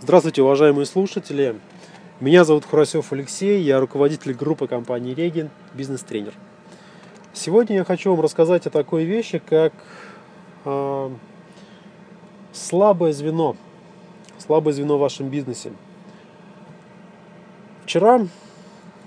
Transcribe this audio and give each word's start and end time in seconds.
Здравствуйте, 0.00 0.42
уважаемые 0.42 0.86
слушатели. 0.86 1.58
Меня 2.20 2.44
зовут 2.44 2.64
Хурасев 2.64 3.12
Алексей, 3.12 3.60
я 3.62 3.80
руководитель 3.80 4.32
группы 4.32 4.68
компании 4.68 5.12
Регин, 5.12 5.50
бизнес-тренер. 5.74 6.34
Сегодня 7.32 7.78
я 7.78 7.84
хочу 7.84 8.10
вам 8.10 8.20
рассказать 8.20 8.64
о 8.68 8.70
такой 8.70 9.02
вещи, 9.02 9.42
как 9.44 9.72
э, 10.64 11.10
слабое 12.52 13.12
звено, 13.12 13.56
слабое 14.38 14.72
звено 14.72 14.98
в 14.98 15.00
вашем 15.00 15.30
бизнесе. 15.30 15.72
Вчера 17.82 18.20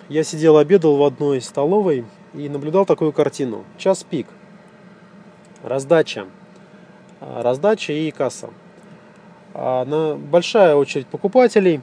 я 0.09 0.23
сидел, 0.25 0.57
обедал 0.57 0.97
в 0.97 1.03
одной 1.03 1.39
столовой 1.39 2.03
и 2.33 2.49
наблюдал 2.49 2.85
такую 2.85 3.13
картину. 3.13 3.63
Час 3.77 4.03
пик, 4.03 4.27
раздача, 5.63 6.25
раздача 7.21 7.93
и 7.93 8.11
касса. 8.11 8.49
А, 9.53 9.85
на 9.85 10.15
большая 10.15 10.75
очередь 10.75 11.07
покупателей, 11.07 11.81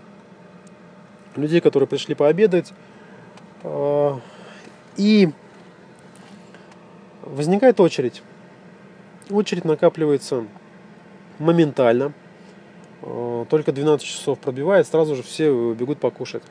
людей, 1.36 1.60
которые 1.60 1.86
пришли 1.86 2.14
пообедать. 2.14 2.72
А, 3.62 4.20
и 4.96 5.30
возникает 7.22 7.80
очередь. 7.80 8.22
Очередь 9.30 9.64
накапливается 9.64 10.46
моментально. 11.38 12.12
А, 13.02 13.44
только 13.46 13.72
12 13.72 14.06
часов 14.06 14.38
пробивает, 14.38 14.86
сразу 14.86 15.14
же 15.14 15.22
все 15.22 15.74
бегут 15.74 15.98
покушать. 15.98 16.42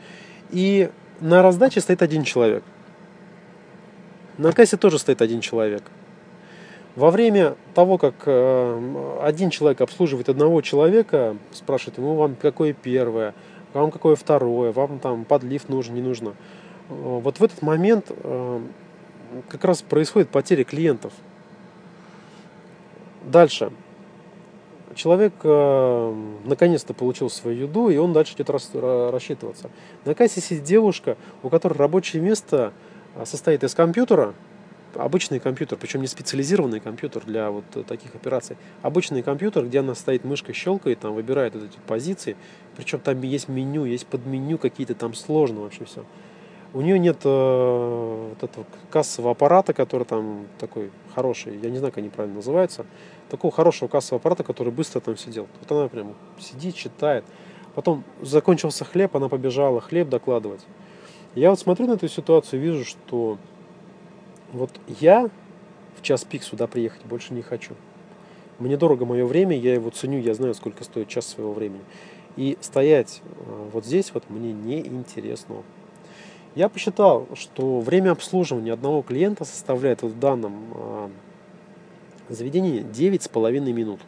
И 0.51 0.89
на 1.19 1.41
раздаче 1.41 1.81
стоит 1.81 2.01
один 2.01 2.23
человек. 2.23 2.63
На 4.37 4.51
кассе 4.51 4.77
тоже 4.77 4.99
стоит 4.99 5.21
один 5.21 5.41
человек. 5.41 5.83
Во 6.97 7.11
время 7.11 7.55
того, 7.75 7.99
как 7.99 8.15
э, 8.25 9.17
один 9.21 9.51
человек 9.51 9.81
обслуживает 9.81 10.29
одного 10.29 10.61
человека, 10.61 11.37
спрашивает 11.51 11.99
ему, 11.99 12.15
вам 12.15 12.35
какое 12.35 12.73
первое, 12.73 13.35
вам 13.73 13.91
какое 13.91 14.15
второе, 14.15 14.71
вам 14.71 14.97
там 14.97 15.23
подлив 15.23 15.69
нужен, 15.69 15.93
не 15.93 16.01
нужно. 16.01 16.29
Э, 16.29 16.33
вот 16.89 17.39
в 17.39 17.43
этот 17.43 17.61
момент 17.61 18.07
э, 18.09 18.61
как 19.47 19.63
раз 19.63 19.83
происходит 19.83 20.29
потеря 20.29 20.63
клиентов. 20.63 21.13
Дальше. 23.25 23.71
Человек 24.95 25.33
наконец-то 25.43 26.95
получил 26.95 27.29
свою 27.29 27.67
еду, 27.67 27.89
и 27.89 27.97
он 27.97 28.13
дальше 28.13 28.33
идет 28.33 28.49
рассчитываться. 28.49 29.69
На 30.05 30.15
кассе 30.15 30.41
сидит 30.41 30.63
девушка, 30.63 31.17
у 31.43 31.49
которой 31.49 31.73
рабочее 31.73 32.23
место 32.23 32.73
состоит 33.25 33.63
из 33.63 33.75
компьютера, 33.75 34.33
обычный 34.97 35.39
компьютер, 35.39 35.77
причем 35.77 36.01
не 36.01 36.07
специализированный 36.07 36.79
компьютер 36.79 37.23
для 37.25 37.51
вот 37.51 37.65
таких 37.87 38.15
операций. 38.15 38.57
Обычный 38.81 39.23
компьютер, 39.23 39.65
где 39.65 39.79
она 39.79 39.95
стоит 39.95 40.23
мышкой, 40.23 40.53
щелкает, 40.53 40.99
там 40.99 41.13
выбирает 41.13 41.55
вот 41.55 41.63
эти 41.63 41.77
позиции. 41.87 42.35
Причем 42.75 42.99
там 42.99 43.21
есть 43.21 43.47
меню, 43.47 43.85
есть 43.85 44.07
подменю 44.07 44.57
какие-то, 44.57 44.95
там 44.95 45.13
сложно 45.13 45.61
вообще 45.61 45.85
все. 45.85 46.03
У 46.73 46.81
нее 46.81 46.99
нет 46.99 47.21
э, 47.23 48.29
вот 48.29 48.43
этого 48.43 48.65
кассового 48.91 49.31
аппарата, 49.31 49.73
который 49.73 50.03
там 50.03 50.47
такой 50.59 50.91
хороший, 51.15 51.57
я 51.59 51.69
не 51.69 51.77
знаю, 51.77 51.91
как 51.91 51.99
они 51.99 52.09
правильно 52.09 52.35
называются, 52.35 52.85
такого 53.29 53.53
хорошего 53.53 53.87
кассового 53.87 54.19
аппарата, 54.19 54.43
который 54.43 54.73
быстро 54.73 54.99
там 54.99 55.17
сидел. 55.17 55.47
Вот 55.59 55.71
она 55.71 55.87
прям 55.87 56.13
сидит, 56.39 56.75
читает. 56.75 57.23
Потом 57.73 58.03
закончился 58.21 58.83
хлеб, 58.83 59.15
она 59.15 59.29
побежала 59.29 59.79
хлеб 59.79 60.09
докладывать. 60.09 60.65
Я 61.35 61.51
вот 61.51 61.59
смотрю 61.59 61.87
на 61.87 61.93
эту 61.93 62.07
ситуацию, 62.07 62.61
вижу, 62.61 62.83
что 62.83 63.37
вот 64.53 64.71
я 64.99 65.29
в 65.97 66.01
час 66.01 66.23
пик 66.23 66.43
сюда 66.43 66.67
приехать 66.67 67.03
больше 67.05 67.33
не 67.33 67.41
хочу. 67.41 67.75
Мне 68.59 68.77
дорого 68.77 69.05
мое 69.05 69.25
время, 69.25 69.57
я 69.57 69.73
его 69.73 69.89
ценю, 69.89 70.19
я 70.19 70.33
знаю, 70.33 70.53
сколько 70.55 70.83
стоит 70.83 71.07
час 71.07 71.27
своего 71.27 71.53
времени. 71.53 71.81
И 72.37 72.57
стоять 72.61 73.21
э, 73.23 73.69
вот 73.73 73.85
здесь 73.85 74.11
вот 74.13 74.29
мне 74.29 74.51
не 74.53 74.79
интересно. 74.79 75.57
Я 76.55 76.69
посчитал, 76.69 77.27
что 77.35 77.79
время 77.79 78.11
обслуживания 78.11 78.73
одного 78.73 79.01
клиента 79.01 79.45
составляет 79.45 80.01
вот 80.01 80.13
в 80.13 80.19
данном 80.19 80.53
э, 80.73 81.09
заведении 82.29 82.81
9,5 82.81 83.59
минут. 83.73 83.99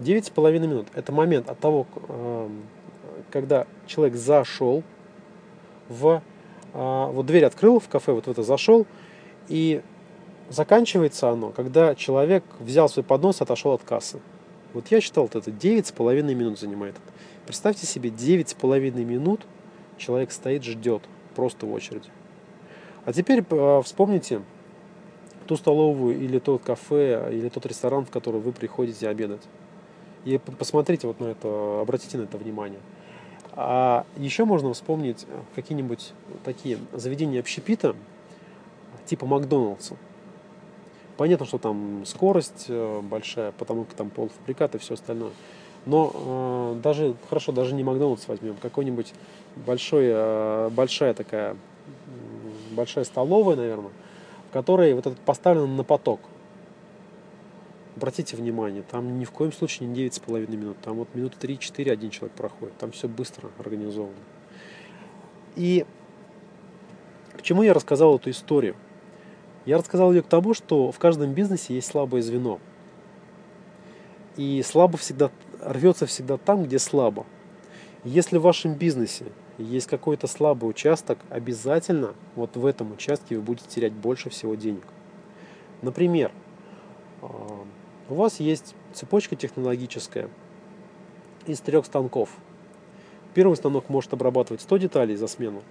9,5 0.00 0.58
минут– 0.58 0.86
это 0.94 1.12
момент 1.12 1.50
от 1.50 1.58
того, 1.58 1.86
э, 2.08 2.48
когда 3.30 3.66
человек 3.86 4.16
зашел 4.16 4.82
в 5.88 6.22
вот 6.72 7.26
дверь 7.26 7.44
открыл 7.44 7.78
в 7.78 7.86
кафе, 7.86 8.10
вот 8.10 8.26
в 8.26 8.30
это 8.30 8.42
зашел, 8.42 8.84
и 9.48 9.82
заканчивается 10.50 11.30
оно, 11.30 11.50
когда 11.50 11.94
человек 11.94 12.44
взял 12.60 12.88
свой 12.88 13.04
поднос 13.04 13.40
и 13.40 13.44
отошел 13.44 13.72
от 13.72 13.82
кассы. 13.82 14.20
Вот 14.72 14.88
я 14.88 15.00
считал, 15.00 15.24
вот 15.24 15.36
это 15.36 15.50
9,5 15.50 16.22
минут 16.34 16.58
занимает. 16.58 16.96
Представьте 17.46 17.86
себе, 17.86 18.10
9,5 18.10 19.04
минут 19.04 19.42
человек 19.98 20.32
стоит, 20.32 20.64
ждет 20.64 21.02
просто 21.34 21.66
в 21.66 21.72
очереди. 21.72 22.08
А 23.04 23.12
теперь 23.12 23.44
э, 23.48 23.82
вспомните 23.84 24.42
ту 25.46 25.56
столовую 25.56 26.18
или 26.18 26.38
тот 26.38 26.62
кафе, 26.62 27.28
или 27.32 27.48
тот 27.48 27.66
ресторан, 27.66 28.04
в 28.06 28.10
который 28.10 28.40
вы 28.40 28.52
приходите 28.52 29.08
обедать. 29.08 29.42
И 30.24 30.38
посмотрите 30.38 31.06
вот 31.06 31.20
на 31.20 31.26
это, 31.26 31.80
обратите 31.80 32.16
на 32.16 32.22
это 32.22 32.38
внимание. 32.38 32.80
А 33.52 34.06
еще 34.16 34.46
можно 34.46 34.72
вспомнить 34.72 35.26
какие-нибудь 35.54 36.12
такие 36.44 36.78
заведения 36.92 37.40
общепита, 37.40 37.94
типа 39.06 39.26
Макдоналдса. 39.26 39.96
Понятно, 41.16 41.46
что 41.46 41.58
там 41.58 42.04
скорость 42.06 42.66
э, 42.68 43.00
большая, 43.02 43.52
потому 43.52 43.84
как 43.84 43.94
там 43.94 44.10
полуфабрикат 44.10 44.74
и 44.74 44.78
все 44.78 44.94
остальное. 44.94 45.30
Но 45.86 46.74
э, 46.76 46.80
даже, 46.82 47.14
хорошо, 47.28 47.52
даже 47.52 47.74
не 47.74 47.84
Макдоналдс 47.84 48.26
возьмем, 48.26 48.56
какой-нибудь 48.60 49.12
большой, 49.54 50.06
э, 50.08 50.70
большая 50.70 51.14
такая, 51.14 51.56
большая 52.72 53.04
столовая, 53.04 53.56
наверное, 53.56 53.92
в 54.48 54.52
которой 54.52 54.94
вот 54.94 55.06
этот 55.06 55.20
поставлен 55.20 55.76
на 55.76 55.84
поток. 55.84 56.20
Обратите 57.96 58.36
внимание, 58.36 58.82
там 58.82 59.20
ни 59.20 59.24
в 59.24 59.30
коем 59.30 59.52
случае 59.52 59.88
не 59.88 60.06
9,5 60.08 60.50
минут, 60.50 60.76
там 60.82 60.96
вот 60.96 61.14
минуты 61.14 61.46
3-4 61.46 61.92
один 61.92 62.10
человек 62.10 62.36
проходит, 62.36 62.76
там 62.76 62.90
все 62.90 63.06
быстро 63.06 63.50
организовано. 63.58 64.14
И 65.54 65.86
к 67.36 67.42
чему 67.42 67.62
я 67.62 67.72
рассказал 67.72 68.16
эту 68.16 68.30
историю? 68.30 68.74
Я 69.66 69.78
рассказал 69.78 70.12
ее 70.12 70.22
к 70.22 70.26
тому, 70.26 70.54
что 70.54 70.92
в 70.92 70.98
каждом 70.98 71.32
бизнесе 71.32 71.74
есть 71.74 71.88
слабое 71.88 72.22
звено. 72.22 72.58
И 74.36 74.62
слабо 74.62 74.98
всегда 74.98 75.30
рвется 75.60 76.06
всегда 76.06 76.36
там, 76.36 76.64
где 76.64 76.78
слабо. 76.78 77.24
Если 78.04 78.36
в 78.36 78.42
вашем 78.42 78.74
бизнесе 78.74 79.26
есть 79.56 79.86
какой-то 79.86 80.26
слабый 80.26 80.68
участок, 80.68 81.18
обязательно 81.30 82.14
вот 82.34 82.56
в 82.56 82.66
этом 82.66 82.92
участке 82.92 83.36
вы 83.36 83.42
будете 83.42 83.68
терять 83.68 83.92
больше 83.92 84.28
всего 84.28 84.54
денег. 84.54 84.84
Например, 85.80 86.32
а, 87.22 87.64
у 88.08 88.14
вас 88.14 88.40
есть 88.40 88.74
цепочка 88.92 89.36
технологическая 89.36 90.28
из 91.46 91.60
трех 91.60 91.86
станков. 91.86 92.30
Первый 93.32 93.56
станок 93.56 93.88
может 93.88 94.12
обрабатывать 94.12 94.60
100 94.60 94.76
деталей 94.76 95.16
за 95.16 95.26
смену, 95.26 95.62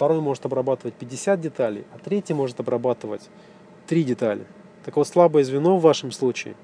второй 0.00 0.22
может 0.22 0.46
обрабатывать 0.46 0.94
50 0.94 1.38
деталей, 1.42 1.84
а 1.94 1.98
третий 1.98 2.32
может 2.32 2.58
обрабатывать 2.58 3.28
3 3.86 4.02
детали. 4.02 4.46
Так 4.82 4.96
вот, 4.96 5.06
слабое 5.06 5.44
звено 5.44 5.76
в 5.76 5.82
вашем 5.82 6.10
случае 6.10 6.54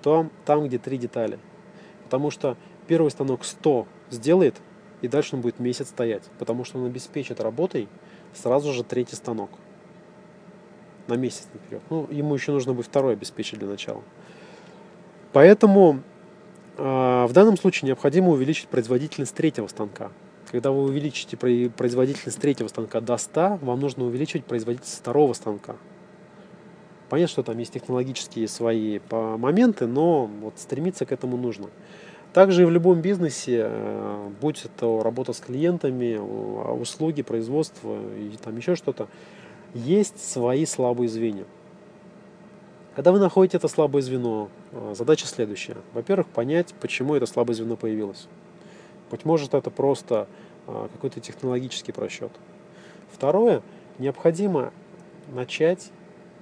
там, 0.00 0.30
там 0.46 0.66
где 0.66 0.78
3 0.78 0.96
детали. 0.96 1.38
Потому 2.04 2.30
что 2.30 2.56
первый 2.86 3.10
станок 3.10 3.44
100 3.44 3.86
сделает, 4.08 4.54
и 5.02 5.08
дальше 5.08 5.36
он 5.36 5.42
будет 5.42 5.58
месяц 5.58 5.88
стоять. 5.88 6.22
Потому 6.38 6.64
что 6.64 6.78
он 6.78 6.86
обеспечит 6.86 7.38
работой 7.38 7.86
сразу 8.32 8.72
же 8.72 8.82
третий 8.82 9.16
станок. 9.16 9.50
На 11.06 11.16
месяц 11.16 11.48
наперед. 11.52 11.82
Ну, 11.90 12.08
ему 12.10 12.34
еще 12.34 12.52
нужно 12.52 12.72
будет 12.72 12.86
второй 12.86 13.12
обеспечить 13.12 13.58
для 13.58 13.68
начала. 13.68 14.02
Поэтому 15.34 16.00
э, 16.78 17.26
в 17.28 17.32
данном 17.34 17.58
случае 17.58 17.88
необходимо 17.88 18.30
увеличить 18.30 18.68
производительность 18.68 19.34
третьего 19.34 19.66
станка. 19.66 20.12
Когда 20.56 20.70
вы 20.70 20.84
увеличите 20.84 21.36
производительность 21.36 22.40
третьего 22.40 22.68
станка 22.68 23.02
до 23.02 23.18
100, 23.18 23.58
вам 23.60 23.78
нужно 23.78 24.06
увеличить 24.06 24.46
производительность 24.46 25.00
второго 25.00 25.34
станка. 25.34 25.76
Понятно, 27.10 27.30
что 27.30 27.42
там 27.42 27.58
есть 27.58 27.74
технологические 27.74 28.48
свои 28.48 28.98
моменты, 29.10 29.86
но 29.86 30.24
вот 30.24 30.54
стремиться 30.58 31.04
к 31.04 31.12
этому 31.12 31.36
нужно. 31.36 31.66
Также 32.32 32.62
и 32.62 32.64
в 32.64 32.70
любом 32.70 33.02
бизнесе, 33.02 33.66
э, 33.68 34.28
будь 34.40 34.64
это 34.64 35.02
работа 35.02 35.34
с 35.34 35.40
клиентами, 35.40 36.16
услуги, 36.16 37.20
производство 37.20 37.98
и 38.16 38.34
там 38.42 38.56
еще 38.56 38.76
что-то, 38.76 39.08
есть 39.74 40.18
свои 40.18 40.64
слабые 40.64 41.10
звенья. 41.10 41.44
Когда 42.94 43.12
вы 43.12 43.18
находите 43.18 43.58
это 43.58 43.68
слабое 43.68 44.00
звено, 44.00 44.48
э, 44.72 44.94
задача 44.96 45.26
следующая. 45.26 45.76
Во-первых, 45.92 46.28
понять, 46.28 46.72
почему 46.80 47.14
это 47.14 47.26
слабое 47.26 47.54
звено 47.54 47.76
появилось. 47.76 48.26
Быть 49.10 49.24
может, 49.24 49.54
это 49.54 49.70
просто 49.70 50.28
а, 50.66 50.88
какой-то 50.92 51.20
технологический 51.20 51.92
просчет. 51.92 52.32
Второе, 53.12 53.62
необходимо 53.98 54.72
начать 55.32 55.90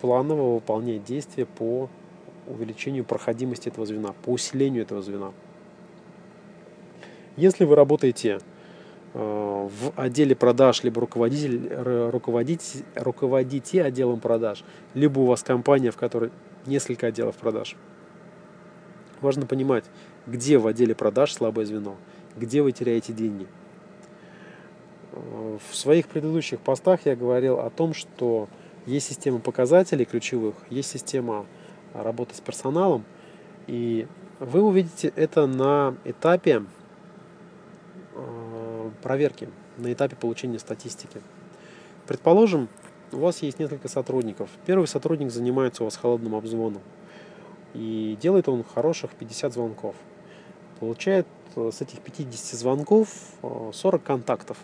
планово 0.01 0.55
выполнять 0.55 1.05
действия 1.05 1.47
по 1.47 1.89
увеличению 2.47 3.05
проходимости 3.05 3.69
этого 3.69 3.87
звена, 3.87 4.15
по 4.25 4.31
усилению 4.31 4.83
этого 4.83 5.03
звена. 5.03 5.33
Если 7.37 7.65
вы 7.65 7.75
работаете 7.75 8.41
э, 9.15 9.19
в 9.69 9.93
отделе 9.97 10.37
продаж, 10.37 10.85
либо 10.85 11.01
руководитель, 11.01 11.69
руководите, 12.11 12.85
руководите 12.95 13.83
отделом 13.83 14.21
продаж, 14.21 14.65
либо 14.95 15.21
у 15.21 15.27
вас 15.27 15.43
компания, 15.43 15.91
в 15.91 15.97
которой 15.97 16.31
несколько 16.67 17.09
отделов 17.09 17.37
продаж, 17.37 17.77
важно 19.21 19.47
понимать, 19.47 19.85
где 20.27 20.59
в 20.59 20.67
отделе 20.67 20.95
продаж 20.95 21.33
слабое 21.33 21.65
звено, 21.67 21.97
где 22.37 22.63
вы 22.63 22.73
теряете 22.73 23.13
деньги. 23.13 23.47
В 25.13 25.75
своих 25.75 26.09
предыдущих 26.09 26.61
постах 26.61 27.01
я 27.05 27.15
говорил 27.15 27.61
о 27.61 27.71
том, 27.71 27.95
что 27.95 28.49
есть 28.87 29.09
система 29.09 29.39
показателей 29.39 30.05
ключевых, 30.05 30.55
есть 30.71 30.91
система 30.91 31.47
работы 31.93 32.35
с 32.35 32.41
персоналом, 32.41 33.05
и 33.67 34.07
вы 34.41 34.63
увидите 34.63 35.13
это 35.15 35.47
на 35.47 35.97
этапе 36.05 36.65
э, 38.15 38.91
проверки, 39.03 39.49
на 39.79 39.93
этапе 39.93 40.17
получения 40.17 40.59
статистики. 40.59 41.21
Предположим, 42.07 42.69
у 43.13 43.19
вас 43.19 43.43
есть 43.43 43.59
несколько 43.59 43.89
сотрудников. 43.89 44.51
Первый 44.67 44.87
сотрудник 44.87 45.31
занимается 45.31 45.83
у 45.83 45.87
вас 45.87 45.97
холодным 45.97 46.35
обзвоном. 46.35 46.83
И 47.73 48.19
делает 48.21 48.49
он 48.49 48.65
хороших 48.65 49.13
50 49.13 49.53
звонков. 49.53 49.95
Получает 50.81 51.27
э, 51.57 51.71
с 51.73 51.81
этих 51.81 52.01
50 52.01 52.59
звонков 52.59 53.09
40 53.73 54.01
э, 54.01 54.05
контактов. 54.05 54.59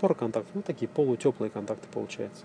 40 0.00 0.18
контактов, 0.18 0.50
ну 0.54 0.62
такие 0.62 0.88
полутеплые 0.88 1.50
контакты 1.50 1.88
получается. 1.92 2.44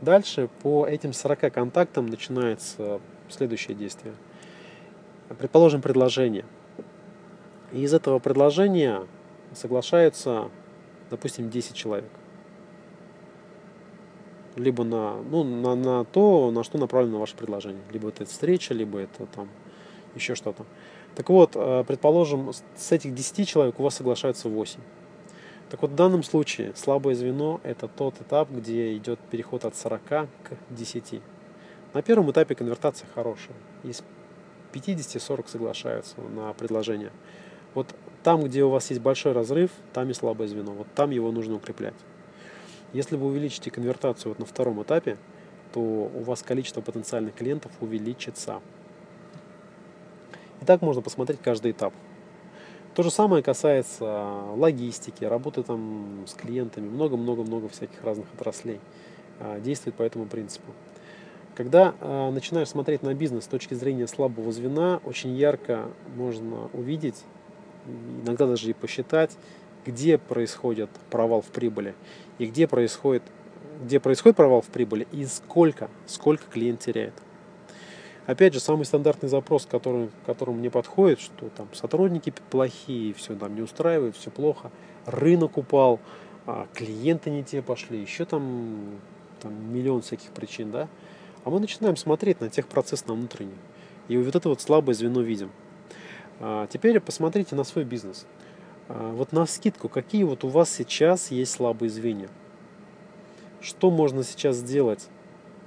Дальше 0.00 0.48
по 0.62 0.86
этим 0.86 1.12
40 1.12 1.52
контактам 1.52 2.06
начинается 2.06 3.00
следующее 3.28 3.74
действие. 3.74 4.14
Предположим, 5.38 5.80
предложение. 5.80 6.44
И 7.72 7.82
из 7.82 7.94
этого 7.94 8.18
предложения 8.18 9.06
соглашается, 9.54 10.50
допустим, 11.10 11.48
10 11.48 11.74
человек. 11.74 12.10
Либо 14.56 14.84
на, 14.84 15.16
ну, 15.22 15.42
на, 15.42 15.74
на 15.74 16.04
то, 16.04 16.50
на 16.50 16.62
что 16.62 16.78
направлено 16.78 17.18
ваше 17.18 17.34
предложение. 17.36 17.82
Либо 17.90 18.08
это 18.08 18.24
встреча, 18.26 18.74
либо 18.74 19.00
это 19.00 19.26
там 19.26 19.48
еще 20.14 20.34
что-то. 20.34 20.64
Так 21.14 21.28
вот, 21.28 21.52
э, 21.54 21.84
предположим, 21.86 22.52
с 22.76 22.92
этих 22.92 23.14
10 23.14 23.48
человек 23.48 23.78
у 23.78 23.82
вас 23.82 23.94
соглашаются 23.94 24.48
8. 24.48 24.80
Так 25.70 25.82
вот, 25.82 25.92
в 25.92 25.94
данном 25.94 26.22
случае 26.22 26.72
слабое 26.74 27.14
звено– 27.14 27.60
это 27.62 27.88
тот 27.88 28.20
этап, 28.20 28.50
где 28.50 28.96
идет 28.96 29.18
переход 29.30 29.64
от 29.64 29.76
40 29.76 30.02
к 30.08 30.28
10. 30.70 31.20
На 31.92 32.02
первом 32.02 32.30
этапе 32.30 32.54
конвертация 32.54 33.08
хорошая. 33.14 33.56
Из 33.84 34.02
50-40 34.72 35.48
соглашаются 35.48 36.20
на 36.20 36.52
предложение. 36.52 37.12
Вот 37.74 37.94
там, 38.22 38.42
где 38.42 38.64
у 38.64 38.70
вас 38.70 38.90
есть 38.90 39.02
большой 39.02 39.32
разрыв, 39.32 39.70
там 39.92 40.10
и 40.10 40.14
слабое 40.14 40.48
звено. 40.48 40.72
Вот 40.72 40.86
там 40.94 41.10
его 41.10 41.30
нужно 41.30 41.54
укреплять. 41.54 41.94
Если 42.92 43.16
вы 43.16 43.26
увеличите 43.26 43.70
конвертацию 43.70 44.30
вот 44.30 44.38
на 44.38 44.46
втором 44.46 44.82
этапе, 44.82 45.18
то 45.72 45.80
у 45.80 46.22
вас 46.22 46.42
количество 46.42 46.80
потенциальных 46.80 47.34
клиентов 47.34 47.72
увеличится. 47.80 48.60
И 50.64 50.66
так 50.66 50.80
можно 50.80 51.02
посмотреть 51.02 51.40
каждый 51.42 51.72
этап. 51.72 51.92
То 52.94 53.02
же 53.02 53.10
самое 53.10 53.42
касается 53.42 54.04
логистики, 54.56 55.22
работы 55.22 55.62
там 55.62 56.24
с 56.26 56.32
клиентами, 56.32 56.88
много-много-много 56.88 57.68
всяких 57.68 58.02
разных 58.02 58.32
отраслей. 58.32 58.80
А, 59.40 59.60
действует 59.60 59.94
по 59.94 60.02
этому 60.02 60.24
принципу. 60.24 60.72
Когда 61.54 61.94
э, 62.00 62.30
начинаешь 62.30 62.68
смотреть 62.68 63.02
на 63.02 63.12
бизнес 63.12 63.44
с 63.44 63.46
точки 63.46 63.74
зрения 63.74 64.06
слабого 64.06 64.52
звена, 64.52 65.02
очень 65.04 65.36
ярко 65.36 65.90
можно 66.16 66.70
увидеть, 66.72 67.22
иногда 68.24 68.46
даже 68.46 68.70
и 68.70 68.72
посчитать, 68.72 69.36
где 69.84 70.16
происходит 70.16 70.88
провал 71.10 71.42
в 71.42 71.48
прибыли 71.48 71.94
и 72.38 72.46
где 72.46 72.66
происходит, 72.66 73.22
где 73.82 74.00
происходит 74.00 74.38
провал 74.38 74.62
в 74.62 74.68
прибыли 74.68 75.06
и 75.12 75.26
сколько, 75.26 75.90
сколько 76.06 76.44
клиент 76.50 76.80
теряет. 76.80 77.12
Опять 78.26 78.54
же, 78.54 78.60
самый 78.60 78.84
стандартный 78.84 79.28
запрос, 79.28 79.66
который, 79.66 80.10
которому 80.24 80.58
мне 80.58 80.70
подходит, 80.70 81.20
что 81.20 81.50
там 81.50 81.68
сотрудники 81.74 82.32
плохие, 82.50 83.12
все 83.12 83.34
там 83.34 83.54
не 83.54 83.60
устраивает, 83.60 84.16
все 84.16 84.30
плохо, 84.30 84.70
рынок 85.04 85.58
упал, 85.58 86.00
а 86.46 86.66
клиенты 86.72 87.30
не 87.30 87.44
те 87.44 87.60
пошли, 87.60 88.00
еще 88.00 88.24
там, 88.24 88.98
там 89.40 89.74
миллион 89.74 90.00
всяких 90.00 90.30
причин, 90.30 90.70
да. 90.70 90.88
А 91.44 91.50
мы 91.50 91.60
начинаем 91.60 91.96
смотреть 91.96 92.40
на 92.40 92.48
техпроцесс 92.48 93.06
на 93.06 93.12
внутренний. 93.12 93.58
И 94.08 94.16
вот 94.16 94.34
это 94.34 94.48
вот 94.48 94.62
слабое 94.62 94.94
звено 94.94 95.20
видим. 95.20 95.50
А 96.40 96.66
теперь 96.66 96.98
посмотрите 97.00 97.54
на 97.54 97.64
свой 97.64 97.84
бизнес. 97.84 98.26
А 98.88 99.12
вот 99.12 99.32
на 99.32 99.44
скидку, 99.44 99.90
какие 99.90 100.24
вот 100.24 100.44
у 100.44 100.48
вас 100.48 100.70
сейчас 100.70 101.30
есть 101.30 101.52
слабые 101.52 101.90
звенья? 101.90 102.28
Что 103.60 103.90
можно 103.90 104.24
сейчас 104.24 104.56
сделать 104.56 105.08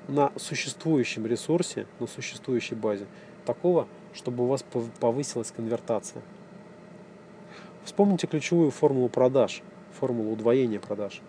на 0.08 0.32
существующем 0.38 1.26
ресурсе, 1.26 1.86
на 2.00 2.08
существующей 2.08 2.76
базе, 2.76 3.06
такого, 3.46 3.88
чтобы 4.14 4.44
у 4.44 4.48
вас 4.48 4.64
повысилась 5.00 5.52
конвертация. 5.52 6.22
Вспомните 7.84 8.28
ключевую 8.28 8.72
формулу 8.72 9.10
продаж, 9.10 9.62
формулу 10.00 10.34
удвоения 10.34 10.80
продаж. 10.80 11.22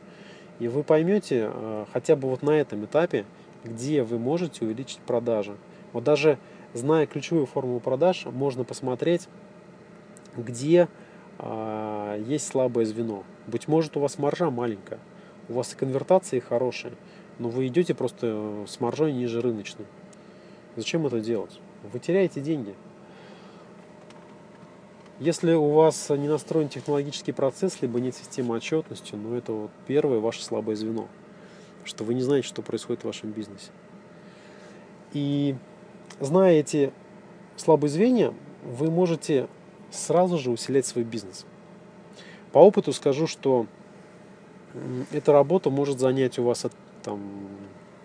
И 0.58 0.66
вы 0.66 0.82
поймете 0.82 1.50
э, 1.52 1.84
хотя 1.92 2.16
бы 2.16 2.28
вот 2.28 2.42
на 2.42 2.50
этом 2.50 2.84
этапе, 2.84 3.24
где 3.64 4.02
вы 4.02 4.18
можете 4.18 4.64
увеличить 4.64 4.98
продажи. 4.98 5.56
Вот 5.92 6.04
даже 6.04 6.38
зная 6.74 7.06
ключевую 7.06 7.46
формулу 7.46 7.80
продаж, 7.80 8.26
можно 8.26 8.64
посмотреть, 8.64 9.28
где 10.36 10.88
э, 11.38 12.24
есть 12.26 12.48
слабое 12.48 12.84
звено. 12.84 13.22
Быть 13.46 13.68
может, 13.68 13.96
у 13.96 14.00
вас 14.00 14.18
маржа 14.18 14.50
маленькая, 14.50 14.98
у 15.48 15.54
вас 15.54 15.72
и 15.72 15.76
конвертации 15.76 16.40
хорошие, 16.40 16.94
но 17.38 17.48
вы 17.48 17.66
идете 17.66 17.94
просто 17.94 18.64
с 18.66 18.80
маржой 18.80 19.12
ниже 19.12 19.40
рыночной. 19.40 19.86
Зачем 20.76 21.06
это 21.06 21.20
делать? 21.20 21.60
Вы 21.92 21.98
теряете 21.98 22.40
деньги. 22.40 22.74
Если 25.20 25.52
у 25.52 25.70
вас 25.70 26.10
не 26.10 26.28
настроен 26.28 26.68
технологический 26.68 27.32
процесс, 27.32 27.82
либо 27.82 27.98
нет 27.98 28.14
системы 28.14 28.54
отчетности, 28.54 29.16
ну 29.16 29.34
это 29.34 29.52
вот 29.52 29.70
первое 29.86 30.20
ваше 30.20 30.44
слабое 30.44 30.76
звено, 30.76 31.08
что 31.84 32.04
вы 32.04 32.14
не 32.14 32.22
знаете, 32.22 32.46
что 32.46 32.62
происходит 32.62 33.02
в 33.02 33.06
вашем 33.06 33.32
бизнесе. 33.32 33.70
И 35.12 35.56
зная 36.20 36.60
эти 36.60 36.92
слабые 37.56 37.90
звенья, 37.90 38.32
вы 38.62 38.90
можете 38.90 39.48
сразу 39.90 40.38
же 40.38 40.50
усилять 40.50 40.86
свой 40.86 41.04
бизнес. 41.04 41.44
По 42.52 42.58
опыту 42.58 42.92
скажу, 42.92 43.26
что 43.26 43.66
эта 45.10 45.32
работа 45.32 45.70
может 45.70 45.98
занять 45.98 46.38
у 46.38 46.44
вас 46.44 46.64
от 46.64 46.72
там, 47.02 47.20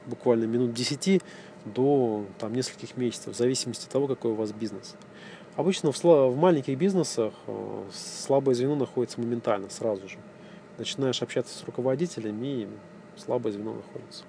буквально 0.08 0.46
минут 0.46 0.74
10 0.74 1.22
до 1.66 2.26
там, 2.40 2.54
нескольких 2.54 2.98
месяцев, 2.98 3.34
в 3.34 3.38
зависимости 3.38 3.86
от 3.86 3.92
того, 3.92 4.08
какой 4.08 4.32
у 4.32 4.36
вас 4.36 4.52
бизнес. 4.52 4.96
Обычно 5.56 5.92
в, 5.92 6.04
в 6.04 6.36
маленьких 6.36 6.78
бизнесах 6.78 7.34
э, 7.48 7.84
слабое 7.94 8.56
звено 8.56 8.76
находится 8.76 9.22
моментально, 9.22 9.70
сразу 9.70 10.08
же. 10.08 10.18
Начинаешь 10.78 11.22
общаться 11.22 11.58
с 11.58 11.64
руководителями, 11.64 12.48
и 12.48 12.68
слабое 13.18 13.54
звено 13.54 13.74
находится. 13.74 14.24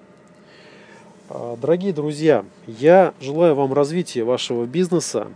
А, 1.30 1.56
дорогие 1.56 1.94
друзья, 1.94 2.44
я 2.66 3.14
желаю 3.20 3.54
вам 3.54 3.72
развития 3.72 4.24
вашего 4.24 4.66
бизнеса. 4.66 5.28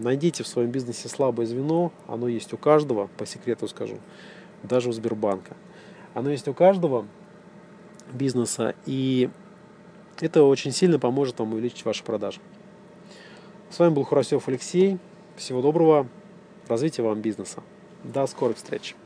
Найдите 0.00 0.42
в 0.42 0.48
своем 0.48 0.70
бизнесе 0.70 1.08
слабое 1.08 1.46
звено, 1.46 1.92
оно 2.06 2.28
есть 2.28 2.54
у 2.54 2.56
каждого, 2.56 3.08
по 3.18 3.26
секрету 3.26 3.68
скажу, 3.68 3.98
даже 4.62 4.88
у 4.88 4.92
Сбербанка. 4.92 5.54
Оно 6.14 6.30
есть 6.30 6.48
у 6.48 6.54
каждого, 6.54 7.06
бизнеса, 8.12 8.74
и 8.86 9.30
это 10.20 10.42
очень 10.42 10.72
сильно 10.72 10.98
поможет 10.98 11.38
вам 11.38 11.52
увеличить 11.52 11.84
ваши 11.84 12.02
продажи. 12.02 12.40
С 13.70 13.78
вами 13.78 13.92
был 13.92 14.04
Хурасев 14.04 14.48
Алексей. 14.48 14.98
Всего 15.36 15.62
доброго, 15.62 16.08
развития 16.68 17.02
вам 17.02 17.20
бизнеса. 17.20 17.62
До 18.02 18.26
скорых 18.26 18.56
встреч. 18.56 18.96